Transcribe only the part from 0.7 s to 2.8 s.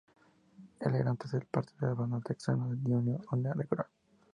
Él era antes parte de la banda Texana